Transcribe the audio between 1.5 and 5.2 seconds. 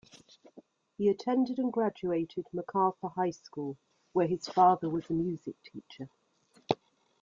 and graduated MacArthur High School, where his father was a